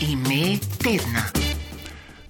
Ime 0.00 0.56
tedna. 0.82 1.28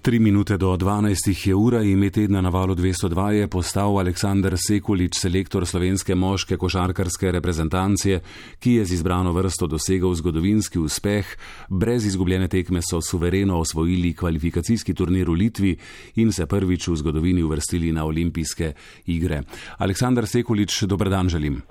Tri 0.02 0.18
minute 0.18 0.56
do 0.56 0.76
12 0.76 1.48
je 1.48 1.54
ura 1.54 1.82
ime 1.82 2.10
tedna 2.10 2.40
na 2.40 2.48
valu 2.48 2.74
202 2.74 3.28
je 3.30 3.48
postal 3.48 3.98
Aleksandr 3.98 4.56
Sekulič, 4.58 5.14
selektor 5.14 5.66
slovenske 5.66 6.14
moške 6.14 6.56
košarkarske 6.56 7.30
reprezentacije, 7.32 8.20
ki 8.58 8.72
je 8.72 8.84
z 8.84 8.92
izbrano 8.92 9.32
vrsto 9.32 9.66
dosegal 9.66 10.14
zgodovinski 10.14 10.78
uspeh. 10.78 11.26
Brez 11.68 12.06
izgubljene 12.06 12.48
tekme 12.48 12.82
so 12.82 13.00
suvereno 13.00 13.58
osvojili 13.58 14.14
kvalifikacijski 14.14 14.94
turnir 14.94 15.30
v 15.30 15.32
Litvi 15.34 15.76
in 16.16 16.32
se 16.32 16.46
prvič 16.46 16.88
v 16.88 16.96
zgodovini 16.96 17.42
uvrstili 17.42 17.92
na 17.92 18.04
olimpijske 18.04 18.72
igre. 19.06 19.42
Aleksandr 19.78 20.26
Sekulič, 20.26 20.82
dobrodan 20.82 21.28
želim. 21.28 21.62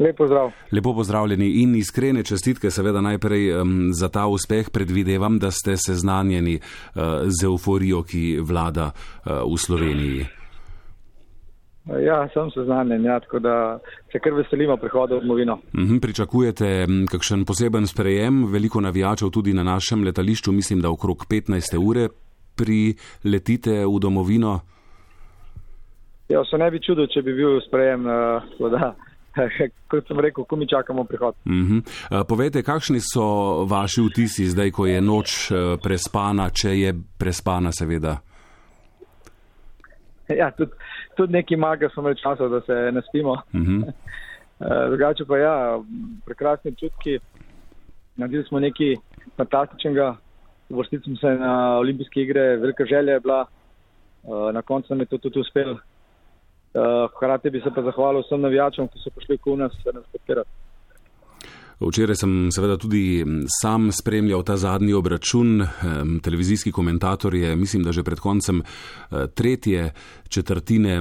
Lepo 0.00 0.26
zdrav. 0.26 0.50
Lepo 0.72 0.94
pozdravljeni 0.94 1.46
in 1.62 1.74
iskrene 1.76 2.22
čestitke, 2.24 2.70
seveda 2.70 3.00
najprej 3.00 3.52
um, 3.52 3.90
za 3.92 4.08
ta 4.08 4.26
uspeh 4.26 4.70
predvidevam, 4.72 5.38
da 5.38 5.50
ste 5.50 5.76
seznanjeni 5.76 6.54
uh, 6.56 7.02
z 7.24 7.44
euforijo, 7.44 8.02
ki 8.02 8.38
vlada 8.40 8.90
uh, 8.90 9.32
v 9.52 9.58
Sloveniji. 9.58 10.24
Ja, 12.06 12.28
sem 12.32 12.48
seznanjen, 12.54 13.04
ja, 13.04 13.20
tako 13.20 13.38
da 13.38 13.78
se 14.12 14.18
kar 14.18 14.32
veselimo 14.32 14.76
prihoda 14.76 15.16
v 15.16 15.20
domovino. 15.20 15.58
Mhm, 15.74 15.98
pričakujete 15.98 16.86
kakšen 17.10 17.44
poseben 17.44 17.86
sprejem, 17.86 18.46
veliko 18.52 18.80
navijačev 18.80 19.30
tudi 19.30 19.52
na 19.52 19.62
našem 19.62 20.04
letališču, 20.04 20.52
mislim, 20.52 20.80
da 20.80 20.90
okrog 20.90 21.26
15. 21.28 21.76
ure 21.76 22.08
priletite 22.56 23.84
v 23.84 24.00
domovino. 24.00 24.60
Ja, 26.28 26.44
se 26.44 26.58
ne 26.58 26.70
bi 26.70 26.80
čudil, 26.80 27.06
če 27.06 27.22
bi 27.22 27.34
bil 27.34 27.60
sprejem. 27.66 28.06
Uh, 28.06 29.09
kot 29.90 30.08
sem 30.08 30.20
rekel, 30.20 30.44
ko 30.44 30.56
mi 30.56 30.68
čakamo 30.68 31.04
prihod. 31.04 31.34
Uh 31.44 31.52
-huh. 31.52 31.78
uh, 32.10 32.26
povejte, 32.28 32.62
kakšni 32.62 33.00
so 33.00 33.64
vaši 33.64 34.00
vtisi 34.00 34.46
zdaj, 34.46 34.70
ko 34.70 34.86
je 34.86 35.00
noč 35.00 35.50
uh, 35.50 35.56
prespana, 35.82 36.50
če 36.50 36.80
je 36.80 36.94
prespana, 37.18 37.72
seveda? 37.72 38.18
Ja, 40.28 40.50
tudi, 40.50 40.72
tudi 41.16 41.32
neki 41.32 41.56
maga 41.56 41.88
smo 41.88 42.02
imeli 42.02 42.16
časa, 42.16 42.48
da 42.48 42.60
se 42.60 42.72
ne 42.92 43.02
spimo. 43.08 43.32
Uh 43.32 43.60
-huh. 43.60 43.84
uh, 43.86 44.88
drugače 44.88 45.24
pa 45.24 45.38
ja, 45.38 45.80
prekrasni 46.26 46.74
čutki. 46.76 47.18
Naredili 48.16 48.44
smo 48.44 48.60
nekaj 48.60 48.94
fantastičnega. 49.36 50.16
Vrstili 50.70 51.02
smo 51.02 51.16
se 51.16 51.26
na 51.26 51.76
olimpijske 51.76 52.20
igre, 52.22 52.56
velika 52.56 52.84
želja 52.84 53.12
je 53.12 53.20
bila. 53.20 53.46
Na 54.52 54.62
koncu 54.62 54.86
nam 54.90 55.00
je 55.00 55.06
to 55.06 55.18
tudi 55.18 55.40
uspelo. 55.40 55.78
Eh, 56.74 57.08
hkrati 57.16 57.50
bi 57.50 57.60
se 57.60 57.70
pa 57.74 57.82
zahvalil 57.82 58.22
vsem 58.22 58.40
navijačem, 58.40 58.88
ki 58.88 58.98
so 59.02 59.10
prišli 59.10 59.38
v 59.46 59.56
nas 59.58 59.72
nas 59.94 60.04
podpirati. 60.12 60.50
Včeraj 61.80 62.16
sem 62.20 62.32
seveda 62.52 62.76
tudi 62.76 63.24
sam 63.48 63.88
spremljal 63.92 64.42
ta 64.44 64.56
zadnji 64.56 64.92
obračun. 64.92 65.64
Televizijski 66.22 66.72
komentator 66.72 67.34
je, 67.34 67.56
mislim, 67.56 67.82
da 67.82 67.92
že 67.92 68.04
pred 68.04 68.20
koncem 68.20 68.60
eh, 68.62 69.26
tretje 69.26 69.92
četrtine 70.28 71.00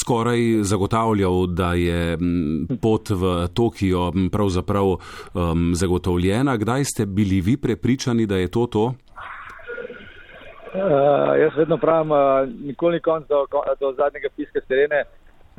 skoraj 0.00 0.62
zagotavljal, 0.62 1.46
da 1.46 1.74
je 1.74 2.18
pot 2.80 3.10
v 3.10 3.48
Tokio 3.54 4.12
pravzaprav 4.32 4.96
zagotovljena. 5.74 6.56
Kdaj 6.56 6.84
ste 6.84 7.06
bili 7.06 7.40
vi 7.40 7.56
prepričani, 7.56 8.26
da 8.26 8.36
je 8.36 8.48
to 8.48 8.66
to? 8.66 8.94
Uh, 10.72 11.36
jaz 11.36 11.56
vedno 11.56 11.76
pravim, 11.76 12.10
uh, 12.10 12.48
nikoli 12.64 12.96
ni 12.96 13.00
konc 13.00 13.26
do, 13.28 13.44
do 13.80 13.92
zadnjega 13.92 14.28
piska 14.36 14.60
terene. 14.68 15.04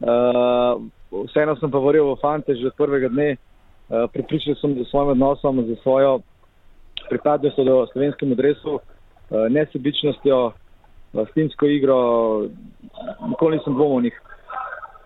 Uh, 0.01 0.81
vseeno 1.27 1.53
sem 1.55 1.69
pa 1.71 1.77
govoril 1.77 2.09
o 2.09 2.15
fante 2.15 2.55
že 2.55 2.67
od 2.67 2.75
prvega 2.77 3.09
dne. 3.13 3.35
Uh, 3.89 4.09
pripričal 4.13 4.55
sem 4.57 4.73
z 4.73 4.89
svojim 4.89 5.13
odnosom, 5.13 5.61
z 5.67 5.77
svojo 5.81 6.19
pripadnostjo 7.09 7.63
do 7.63 7.85
slovenskemu 7.93 8.35
dresu, 8.35 8.73
uh, 8.79 9.45
nesebičnostjo, 9.49 10.51
s 11.13 11.33
timsko 11.33 11.65
igro. 11.69 11.99
Nikoli 13.29 13.57
nisem 13.57 13.73
dvomil 13.73 13.97
o 13.97 14.01
njih. 14.01 14.21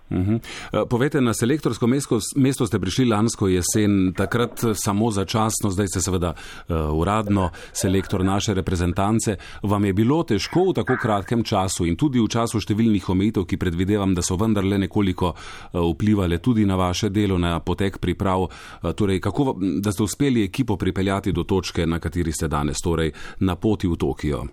Uh 0.10 0.18
-huh. 0.18 0.88
Povejte, 0.90 1.22
na 1.22 1.34
selektorsko 1.34 1.88
mesto, 1.88 2.20
mesto 2.36 2.68
ste 2.68 2.80
prišli 2.80 3.06
lansko 3.06 3.48
jesen, 3.48 4.14
takrat 4.14 4.64
samo 4.74 5.12
začasno, 5.12 5.70
zdaj 5.70 5.88
ste 5.88 6.02
seveda 6.02 6.34
uh, 6.34 6.76
uradno 6.94 7.50
selektor 7.74 8.26
naše 8.26 8.54
reprezentance. 8.54 9.36
Vam 9.64 9.86
je 9.86 9.94
bilo 9.94 10.24
težko 10.24 10.70
v 10.70 10.74
tako 10.74 10.98
kratkem 11.02 11.44
času 11.44 11.86
in 11.86 11.96
tudi 11.96 12.20
v 12.20 12.28
času 12.28 12.60
številnih 12.60 13.10
omejitev, 13.10 13.46
ki 13.46 13.58
predvidevam, 13.58 14.16
da 14.16 14.22
so 14.22 14.36
vendarle 14.36 14.78
nekoliko 14.78 15.28
uh, 15.28 15.82
vplivali 15.94 16.40
tudi 16.40 16.66
na 16.66 16.76
vaše 16.76 17.10
delo, 17.10 17.38
na 17.38 17.60
potek 17.60 17.98
priprav, 17.98 18.42
uh, 18.42 18.92
torej 18.92 19.20
kako, 19.20 19.56
da 19.82 19.92
ste 19.92 20.04
uspeli 20.04 20.44
ekipo 20.44 20.78
pripeljati 20.78 21.32
do 21.32 21.44
točke, 21.44 21.86
na 21.86 22.00
kateri 22.00 22.32
ste 22.32 22.48
danes, 22.48 22.78
torej 22.84 23.12
na 23.40 23.56
poti 23.56 23.88
v 23.88 23.96
Tokio? 23.96 24.48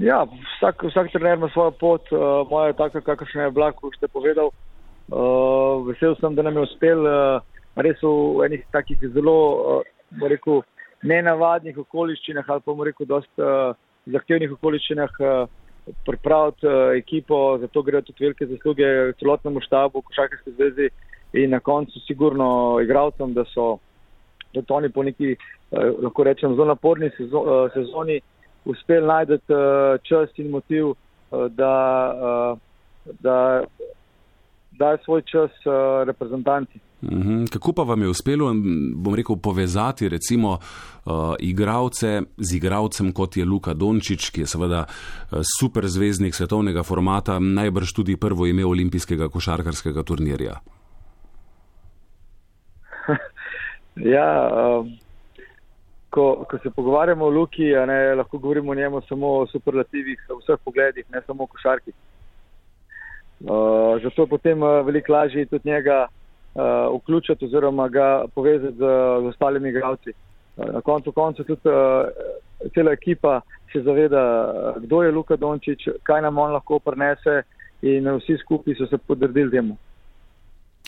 Ja, 0.00 0.22
vsak, 0.22 0.82
vsak 0.82 1.10
trener 1.12 1.38
ima 1.38 1.48
svojo 1.48 1.70
pot, 1.70 2.12
uh, 2.12 2.46
moja 2.50 2.66
je 2.66 2.72
taka, 2.72 3.00
kakršna 3.00 3.42
je 3.42 3.50
bila, 3.50 3.72
kot 3.72 3.96
ste 3.96 4.08
povedal. 4.08 4.50
Uh, 5.10 5.86
vesel 5.88 6.14
sem, 6.20 6.34
da 6.34 6.42
nam 6.42 6.56
je 6.56 6.66
uspel 6.68 7.02
uh, 7.02 7.40
res 7.74 7.98
v 8.02 8.44
enih 8.46 8.62
takih 8.70 9.02
zelo, 9.14 9.34
uh, 9.58 10.22
rekel, 10.30 10.62
nenavadnih 11.02 11.78
okoliščinah 11.82 12.46
ali 12.46 12.62
pa, 12.62 12.76
rekel, 12.86 13.10
dost 13.10 13.42
uh, 13.42 13.74
zahtevnih 14.06 14.54
okoliščinah 14.54 15.18
uh, 15.18 15.50
pripraviti 16.06 16.66
uh, 16.70 16.94
ekipo, 16.94 17.58
zato 17.58 17.82
gre 17.82 18.02
tudi 18.06 18.28
velike 18.28 18.46
zasluge 18.46 18.94
celotnemu 19.18 19.66
štabu, 19.66 20.02
košarkarske 20.06 20.54
zvezi 20.54 20.90
in 21.32 21.50
na 21.50 21.60
koncu 21.60 21.98
sigurno 22.06 22.78
igravcem, 22.84 23.34
da 23.34 23.42
so, 23.50 23.78
da 24.54 24.62
to 24.62 24.78
oni 24.78 24.94
po 24.94 25.02
neki, 25.02 25.34
uh, 25.34 25.90
lahko 26.06 26.30
rečem, 26.30 26.54
zelo 26.54 26.70
naporni 26.76 27.10
sezo, 27.18 27.42
uh, 27.42 27.72
sezoni 27.74 28.22
uspeli 28.68 29.06
najti 29.06 29.32
uh, 29.32 29.96
čas 30.02 30.28
in 30.36 30.50
motiv, 30.50 30.86
uh, 30.86 30.96
da, 31.48 31.74
uh, 32.14 32.58
da 33.20 33.64
dajo 34.78 34.98
svoj 35.04 35.22
čas 35.22 35.50
uh, 35.66 36.06
reprezentanti. 36.06 36.78
Uhum. 37.02 37.46
Kako 37.46 37.72
pa 37.72 37.82
vam 37.82 38.02
je 38.02 38.08
uspelo, 38.08 38.54
bom 38.94 39.14
rekel, 39.14 39.36
povezati 39.36 40.08
recimo 40.08 40.50
uh, 40.50 41.12
igralce 41.38 42.22
z 42.36 42.56
igralcem, 42.56 43.12
kot 43.12 43.36
je 43.36 43.44
Luka 43.44 43.74
Dončić, 43.74 44.30
ki 44.30 44.40
je 44.40 44.46
seveda 44.46 44.84
uh, 44.84 45.38
super 45.60 45.86
zvezdnik 45.86 46.34
svetovnega 46.34 46.82
formata, 46.82 47.38
najbrž 47.38 47.92
tudi 47.92 48.16
prvo 48.16 48.46
ime 48.46 48.66
olimpijskega 48.66 49.28
košarkarskega 49.28 50.02
turnirja? 50.02 50.58
ja, 54.14 54.50
uh, 54.52 54.86
ko, 56.10 56.44
ko 56.50 56.58
se 56.62 56.70
pogovarjamo 56.70 57.24
o 57.24 57.30
Luki, 57.30 57.64
ne, 57.86 58.14
lahko 58.14 58.38
govorimo 58.38 58.72
o 58.72 58.74
njemu 58.74 59.00
samo 59.08 59.26
o 59.38 59.46
superlativih, 59.46 60.20
v 60.28 60.38
vseh 60.42 60.60
pogledih, 60.64 61.04
ne 61.12 61.20
samo 61.26 61.44
o 61.44 61.46
košarki. 61.46 61.92
Uh, 63.40 64.02
zato 64.02 64.22
je 64.22 64.26
potem 64.26 64.62
uh, 64.62 64.86
veliko 64.86 65.12
lažje 65.12 65.46
tudi 65.46 65.70
njega 65.70 66.06
uh, 66.08 66.62
vključiti 66.96 67.44
oziroma 67.44 67.88
ga 67.88 68.24
povezati 68.34 68.76
z, 68.76 68.80
z 69.22 69.26
ostalimi 69.26 69.68
igralci. 69.68 70.10
Uh, 70.56 70.72
na 70.74 70.80
koncu 70.80 71.12
konca 71.12 71.44
tudi 71.44 71.60
uh, 71.64 72.72
cela 72.74 72.92
ekipa 72.92 73.40
se 73.72 73.82
zaveda, 73.82 74.52
kdo 74.80 75.02
je 75.02 75.12
Luka 75.12 75.36
Dončić, 75.36 75.88
kaj 76.02 76.22
nam 76.22 76.38
on 76.38 76.52
lahko 76.52 76.78
prenese 76.78 77.42
in 77.82 78.08
vsi 78.16 78.36
skupaj 78.42 78.74
so 78.74 78.86
se 78.86 78.98
podredili 78.98 79.50
temu. 79.50 79.76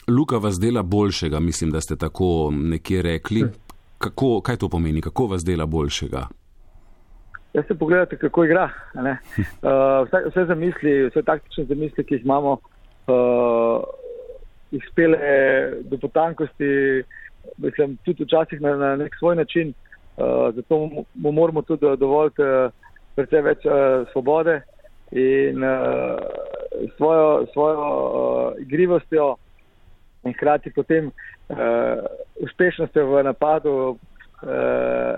Luka 0.09 0.37
vas 0.37 0.61
dela 0.61 0.83
boljšega, 0.83 1.41
mislim, 1.41 1.71
da 1.71 1.81
ste 1.81 1.97
tako 1.97 2.51
nekje 2.53 3.03
rekli. 3.03 3.45
Kako, 4.01 4.41
kaj 4.41 4.57
to 4.57 4.69
pomeni, 4.69 5.01
kako 5.01 5.27
vas 5.27 5.45
dela 5.45 5.67
boljšega? 5.67 6.23
Jaz 7.53 7.65
se 7.69 7.75
pogledate, 7.75 8.17
kako 8.17 8.45
igra. 8.45 8.71
Uh, 8.95 9.03
vse, 10.07 10.23
vse 10.29 10.45
zamisli, 10.49 10.93
vse 11.11 11.23
taktične 11.23 11.65
zamisli, 11.65 12.05
ki 12.05 12.15
jih 12.15 12.25
imamo, 12.25 12.53
uh, 13.13 13.83
jih 14.71 14.87
spele 14.93 15.19
do 15.91 15.99
potankosti, 15.99 16.71
mislim, 17.59 17.99
tudi 18.05 18.25
včasih 18.25 18.61
na, 18.61 18.77
na 18.77 18.97
nek 18.97 19.19
svoj 19.19 19.37
način. 19.37 19.75
Uh, 20.17 20.55
zato 20.55 20.79
mu 21.15 21.33
moramo 21.33 21.63
tudi 21.63 21.97
dovoliti 22.01 22.43
uh, 22.43 22.73
precej 23.15 23.43
več 23.43 23.69
uh, 23.69 24.09
svobode 24.13 24.61
in 25.13 25.65
uh, 25.65 26.17
svojo, 26.97 27.47
svojo 27.53 27.85
uh, 27.85 28.63
igrivostjo 28.65 29.35
in 30.25 30.33
hkrati 30.33 30.71
potem 30.71 31.07
uh, 31.07 31.57
uspešnostjo 32.41 33.07
v 33.07 33.23
napadu 33.25 33.75
uh, 33.91 33.99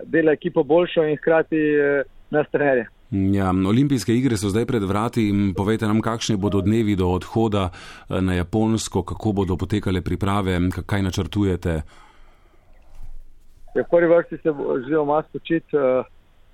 dela 0.05 0.33
ekipo 0.33 0.63
boljšo 0.63 1.05
in 1.05 1.17
hkrati 1.17 1.57
uh, 1.57 2.11
nas 2.31 2.47
trenerje. 2.53 2.87
Ja, 3.13 3.51
olimpijske 3.69 4.15
igre 4.17 4.37
so 4.41 4.49
zdaj 4.49 4.65
pred 4.67 4.85
vrati 4.89 5.27
povejte 5.57 5.87
nam, 5.87 6.01
kakšni 6.01 6.39
bodo 6.41 6.63
dnevi 6.65 6.97
do 6.97 7.11
odhoda 7.13 7.69
na 8.09 8.35
Japonsko, 8.35 9.03
kako 9.03 9.33
bodo 9.33 9.57
potekale 9.61 10.01
priprave, 10.01 10.57
kaj 10.87 11.03
načrtujete. 11.03 11.75
Ja, 13.75 13.83
v 13.83 13.91
prvi 13.91 14.09
vrsti 14.09 14.37
se 14.37 14.55
želimo 14.89 15.05
malo 15.05 15.23
spočiti. 15.29 15.77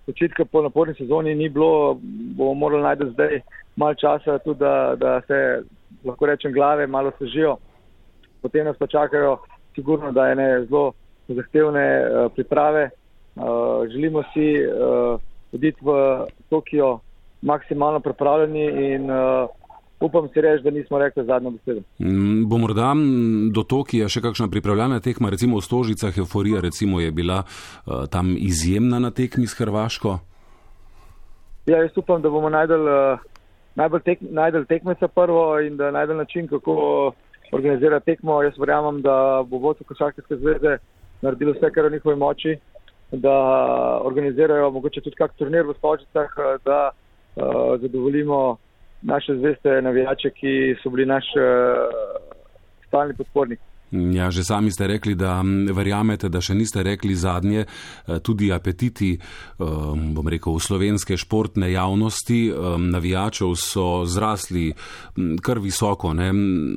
Počitka 0.07 0.45
po 0.45 0.63
naporni 0.63 0.95
sezoni 0.99 1.35
ni 1.35 1.49
bilo, 1.49 1.99
bomo 2.35 2.55
morali 2.55 2.83
najti 2.83 3.11
zdaj 3.13 3.41
malo 3.77 3.95
časa, 3.95 4.39
tudi 4.39 4.59
da, 4.59 4.97
da 4.97 5.21
se, 5.27 5.63
lahko 6.05 6.27
rečem, 6.27 6.53
glave 6.53 6.87
malo 6.87 7.13
sežijo 7.19 7.57
potem 8.43 8.67
nas 8.67 8.77
pa 8.79 8.87
čakajo, 8.87 9.39
sigurno, 9.75 10.13
da 10.13 10.29
je 10.29 10.37
ne 10.37 10.49
zelo 10.67 10.93
zahtevne 11.29 11.87
uh, 12.01 12.33
priprave. 12.35 12.91
Uh, 13.37 13.45
želimo 13.93 14.23
si 14.33 14.55
uh, 14.65 15.21
oditi 15.53 15.79
v 15.83 15.93
Tokio 16.49 16.99
maksimalno 17.43 18.01
pripravljeni 18.01 18.95
in 18.95 19.11
uh, 19.11 19.49
upam 20.01 20.29
si 20.33 20.41
reči, 20.41 20.65
da 20.65 20.71
nismo 20.71 20.99
rekli 20.99 21.25
zadnjo 21.25 21.51
besedo. 21.51 21.81
Mm, 21.99 22.49
bo 22.49 22.59
morda 22.59 22.93
do 23.53 23.63
Tokija 23.63 24.09
še 24.09 24.23
kakšna 24.23 24.49
pripravljena 24.49 25.01
tekma, 25.01 25.31
recimo 25.31 25.59
v 25.59 25.67
Stožicah, 25.67 26.19
euforija 26.19 26.61
recimo 26.61 27.01
je 27.01 27.13
bila 27.13 27.43
uh, 27.43 28.07
tam 28.11 28.35
izjemna 28.39 28.99
na 28.99 29.11
tekmi 29.11 29.47
s 29.47 29.59
Hrvaško? 29.59 30.19
Ja, 31.67 31.83
jaz 31.83 31.97
upam, 31.97 32.23
da 32.23 32.31
bomo 32.31 32.49
najdel, 32.49 32.87
uh, 32.89 33.25
najbolj 33.77 34.05
tek, 34.05 34.23
najdel 34.23 34.65
tekmeca 34.65 35.09
prvo 35.09 35.59
in 35.61 35.77
da 35.77 35.91
najdel 35.91 36.17
način, 36.17 36.49
kako 36.49 37.13
organizirati 37.53 38.07
tekmo. 38.07 38.43
Jaz 38.43 38.59
verjamem, 38.59 39.03
da 39.03 39.45
bo 39.47 39.59
vodstvo 39.59 39.87
Košarkarske 39.89 40.37
zveze 40.37 40.79
naredilo 41.23 41.53
vse, 41.53 41.71
kar 41.75 41.85
je 41.85 41.91
v 41.91 41.93
njihovi 41.93 42.17
moči, 42.17 42.57
da 43.13 43.37
organizirajo 44.05 44.71
mogoče 44.71 45.01
tudi 45.01 45.17
kak 45.17 45.35
turnir 45.37 45.67
v 45.67 45.75
Stožicah, 45.79 46.35
da 46.65 46.91
uh, 46.91 47.81
zadovoljimo 47.81 48.57
naše 49.03 49.35
zveste 49.37 49.83
navijače, 49.83 50.31
ki 50.31 50.77
so 50.83 50.91
bili 50.91 51.07
naš 51.07 51.25
uh, 51.37 52.21
stalni 52.87 53.17
podporniki. 53.17 53.68
Ja, 53.91 54.29
že 54.31 54.45
sami 54.45 54.69
ste 54.69 54.87
rekli, 54.87 55.15
da 55.17 55.41
verjamete, 55.73 56.29
da 56.29 56.43
še 56.45 56.53
niste 56.55 56.83
rekli 56.85 57.17
zadnje, 57.17 57.65
eh, 57.65 58.19
tudi 58.21 58.53
apetiti, 58.53 59.19
bom 59.59 60.29
rekel, 60.29 60.59
slovenske 60.61 61.17
športne 61.17 61.73
javnosti, 61.73 62.53
navijačev 62.79 63.55
so 63.59 64.05
zrasli 64.07 64.71
kar 65.43 65.59
visoko, 65.59 66.13
ne? 66.15 66.31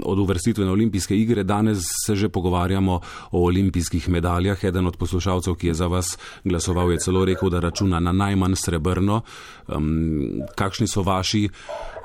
od 0.03 0.19
uvrstitve 0.19 0.65
na 0.65 0.71
olimpijske 0.71 1.17
igre. 1.17 1.43
Danes 1.43 1.83
se 2.05 2.15
že 2.15 2.29
pogovarjamo 2.29 2.99
o 3.31 3.45
olimpijskih 3.45 4.09
medaljah. 4.09 4.63
Eden 4.63 4.87
od 4.87 4.97
poslušalcev, 4.97 5.55
ki 5.55 5.67
je 5.67 5.73
za 5.73 5.87
vas 5.87 6.17
glasoval, 6.43 6.91
je 6.91 6.99
celo 6.99 7.25
rekel, 7.25 7.49
da 7.49 7.59
računa 7.59 7.99
na 7.99 8.11
najmanj 8.11 8.55
srebrno. 8.55 9.21
Kakšni 10.55 10.87
so 10.87 11.03
vaši, 11.03 11.49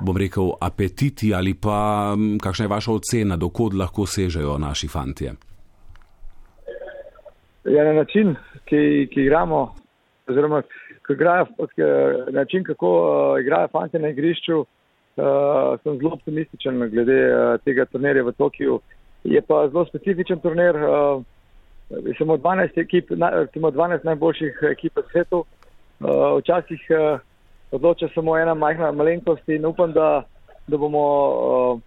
bom 0.00 0.16
rekel, 0.16 0.52
apetiti 0.60 1.34
ali 1.34 1.54
pa 1.54 2.16
kakšna 2.42 2.64
je 2.64 2.68
vaša 2.68 2.92
ocena, 2.92 3.36
dokod 3.36 3.74
lahko 3.74 4.06
sežejo 4.06 4.58
naši 4.58 4.88
fantje? 4.96 5.34
Ja, 7.64 7.84
na 7.84 7.93
način, 7.93 8.34
ki, 8.64 9.08
ki 9.12 9.20
igramo, 9.26 9.75
oziroma 10.28 10.62
igrajo, 11.10 11.46
način, 12.31 12.64
kako 12.64 12.88
uh, 12.88 13.40
igrajo 13.40 13.69
fanti 13.69 13.98
na 13.98 14.08
igrišču, 14.08 14.58
uh, 14.60 14.66
sem 15.82 15.98
zelo 15.98 16.12
optimističen 16.14 16.90
glede 16.90 17.20
uh, 17.31 17.60
tega 17.64 17.84
turnirja 17.84 18.25
v 18.25 18.32
Tokiu. 18.32 18.81
Je 19.25 19.43
pa 19.43 19.69
zelo 19.69 19.84
specifičen 19.87 20.40
turnir. 20.40 20.76
Uh, 20.76 21.25
Samo 22.19 22.34
12, 22.37 22.81
ekip, 22.82 23.10
na, 23.10 23.28
12 23.54 24.04
najboljših 24.04 24.56
ekip 24.72 24.96
v 24.96 25.02
svetu. 25.10 25.44
Uh, 26.00 26.38
včasih 26.38 26.81
uh, 26.90 27.20
odloča 27.70 28.08
samo 28.14 28.34
ena 28.38 28.54
majhna 28.54 28.90
malenkost 28.92 29.49
in 29.49 29.66
upam, 29.66 29.92
da, 29.92 30.25
da 30.66 30.76
bomo 30.76 31.04
uh, 31.31 31.81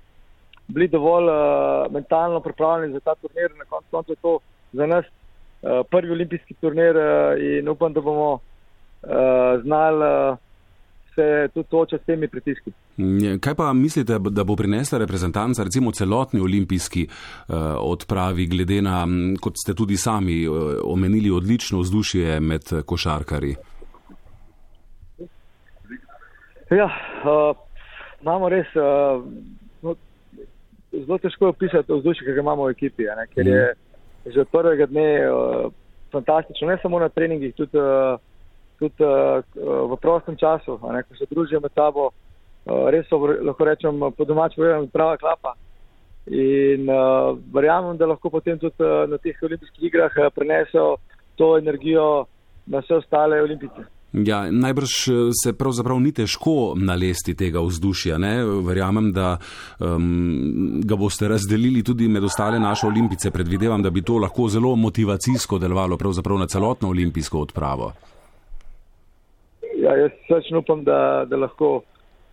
bili 0.69 0.88
dovolj 0.88 1.25
uh, 1.25 1.92
mentalno 1.92 2.39
pripravljeni 2.39 2.94
za 2.94 3.00
ta 3.00 3.16
turnir. 3.16 3.51
Na 3.57 3.66
koncu 3.66 3.88
konca 3.92 4.12
je 4.12 4.16
to 4.21 4.39
za 4.74 4.86
nas 4.86 5.06
uh, 5.06 5.69
prvi 5.92 6.12
olimpijski 6.12 6.54
turnir 6.54 6.98
uh, 6.98 7.04
in 7.60 7.69
upam, 7.69 7.94
da 7.94 8.01
bomo 8.01 8.33
uh, 8.33 8.39
znali 9.63 10.31
uh, 10.31 10.38
se 11.16 11.48
tudi 11.54 11.69
točati 11.69 12.04
s 12.04 12.06
temi 12.06 12.27
pritiski. 12.27 12.71
Kaj 13.39 13.56
pa 13.56 13.74
mislite, 13.74 14.19
da 14.19 14.44
bo 14.44 14.56
prinesla 14.56 15.00
reprezentanca, 15.00 15.63
recimo 15.63 15.92
celotni 15.92 16.39
olimpijski 16.39 17.07
uh, 17.07 17.56
odpravi, 17.80 18.45
glede 18.45 18.81
na, 18.81 19.07
kot 19.42 19.54
ste 19.63 19.74
tudi 19.74 19.98
sami 19.98 20.48
uh, 20.48 20.56
omenili, 20.83 21.31
odlično 21.31 21.80
vzdušje 21.80 22.39
med 22.39 22.62
košarkari? 22.86 23.56
Ja, 26.71 26.86
uh, 26.86 27.56
imamo 28.21 28.50
res. 28.50 28.68
Uh, 28.75 29.24
zelo 30.92 31.18
težko 31.18 31.50
opisati 31.54 31.94
vzdušje, 31.94 32.26
ki 32.26 32.34
ga 32.34 32.42
imamo 32.42 32.66
v 32.68 32.76
ekipi, 32.76 33.08
ne, 33.18 33.28
ker 33.34 33.48
je 33.48 33.62
mm. 33.74 34.32
že 34.34 34.42
od 34.42 34.50
prvega 34.52 34.86
dne 34.86 35.10
uh, 35.30 35.72
fantastično, 36.12 36.68
ne 36.68 36.78
samo 36.82 37.00
na 37.00 37.10
treningih, 37.10 37.54
tudi, 37.56 37.78
uh, 37.78 38.20
tudi 38.80 39.06
uh, 39.06 39.44
v 39.92 39.98
prostem 40.02 40.38
času, 40.38 40.80
ne, 40.92 41.04
ko 41.04 41.16
se 41.16 41.30
družijo 41.30 41.62
med 41.64 41.72
sabo, 41.76 42.10
uh, 42.10 42.90
res 42.90 43.08
so, 43.10 43.22
lahko 43.22 43.66
rečem, 43.66 44.02
po 44.18 44.26
domač 44.26 44.56
povedano, 44.56 44.88
prava 44.94 45.18
klapa. 45.18 45.56
In 46.30 46.90
uh, 46.90 47.38
verjamem, 47.54 47.98
da 47.98 48.10
lahko 48.10 48.30
potem 48.30 48.60
tudi 48.60 48.84
uh, 48.84 49.08
na 49.10 49.18
teh 49.18 49.38
olimpijskih 49.42 49.88
igrah 49.90 50.14
uh, 50.18 50.34
prenesejo 50.36 50.98
to 51.40 51.58
energijo 51.58 52.28
na 52.68 52.84
vse 52.84 53.00
ostale 53.00 53.42
olimpice. 53.42 53.88
Ja, 54.14 54.52
najbrž 54.52 54.94
eh, 55.08 55.14
se 55.44 55.54
pravzaprav 55.54 56.00
ni 56.02 56.12
težko 56.12 56.74
nalesti 56.76 57.36
tega 57.38 57.62
vzdušja. 57.62 58.18
Ne? 58.18 58.34
Verjamem, 58.66 59.12
da 59.14 59.36
um, 59.80 60.82
ga 60.86 60.98
boste 60.98 61.28
razdelili 61.30 61.84
tudi 61.84 62.08
med 62.08 62.24
ostale 62.24 62.60
naše 62.60 62.88
olimpice. 62.88 63.32
Predvidevam, 63.32 63.84
da 63.84 63.90
bi 63.90 64.02
to 64.02 64.18
lahko 64.18 64.48
zelo 64.50 64.76
motivacijsko 64.76 65.60
delovalo 65.60 65.98
na 66.40 66.48
celotno 66.48 66.90
olimpijsko 66.90 67.40
odpravo. 67.40 67.94
Ja, 69.78 69.96
jaz 69.96 70.12
srčno 70.28 70.60
upam, 70.60 70.84
da, 70.84 71.26
da 71.30 71.38
lahko 71.38 71.82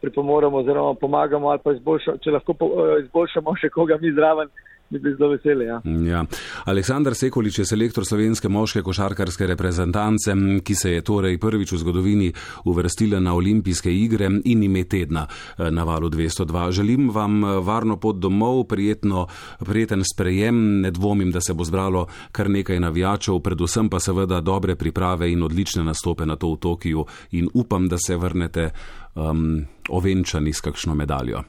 pripomoremo 0.00 0.56
oziroma 0.56 0.94
pomagamo 0.94 1.48
ali 1.48 1.60
pa 1.64 1.72
izboljšamo, 1.72 2.16
če 2.16 2.30
lahko 2.30 2.52
eh, 2.52 3.02
izboljšamo 3.04 3.56
še 3.60 3.68
koga 3.68 3.98
mi 4.00 4.12
zraven 4.12 4.48
bi 4.90 4.98
bili 4.98 5.16
zelo 5.16 5.30
veseli. 5.30 5.64
Ja. 5.64 5.80
Ja. 6.06 6.24
Aleksandar 6.64 7.14
Sekolič 7.14 7.58
je 7.58 7.64
selektor 7.66 8.06
slovenske 8.06 8.48
moške 8.48 8.82
košarkarske 8.82 9.46
reprezentance, 9.46 10.34
ki 10.64 10.74
se 10.74 10.92
je 10.92 11.02
torej 11.02 11.38
prvič 11.38 11.72
v 11.72 11.78
zgodovini 11.82 12.32
uvrstila 12.64 13.20
na 13.20 13.34
olimpijske 13.34 13.92
igre 13.92 14.30
in 14.44 14.62
ime 14.62 14.84
tedna 14.84 15.26
eh, 15.26 15.70
na 15.70 15.84
valu 15.84 16.10
202. 16.10 16.70
Želim 16.70 17.10
vam 17.10 17.44
eh, 17.44 17.58
varno 17.66 17.96
pot 17.96 18.16
domov, 18.16 18.64
prijetno, 18.64 19.26
prijeten 19.58 20.02
sprejem, 20.04 20.80
ne 20.80 20.90
dvomim, 20.90 21.30
da 21.30 21.40
se 21.40 21.54
bo 21.54 21.64
zbralo 21.64 22.06
kar 22.32 22.50
nekaj 22.50 22.80
navijačev, 22.80 23.40
predvsem 23.40 23.88
pa 23.88 24.00
seveda 24.00 24.40
dobre 24.40 24.76
priprave 24.76 25.32
in 25.32 25.42
odlične 25.42 25.84
nastope 25.84 26.26
na 26.26 26.36
to 26.36 26.52
v 26.52 26.56
Tokiju 26.56 27.06
in 27.30 27.48
upam, 27.54 27.88
da 27.88 27.98
se 27.98 28.16
vrnete 28.16 28.70
um, 29.14 29.64
ovenčani 29.88 30.52
s 30.52 30.60
kakšno 30.60 30.94
medaljo. 30.94 31.42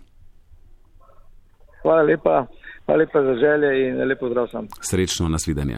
Hvala 1.82 2.02
lepa. 2.02 2.46
Hvala 2.88 3.00
lepa 3.00 3.22
za 3.22 3.34
želje 3.44 3.70
in 3.88 4.08
lepo 4.08 4.30
zdrav 4.30 4.48
sem. 4.48 4.68
Srečno 4.82 5.30
nasvidenje. 5.30 5.78